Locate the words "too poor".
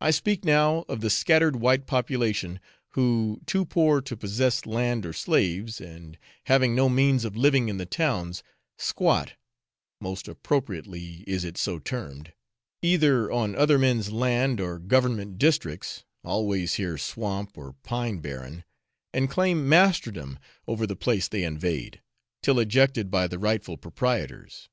3.44-4.00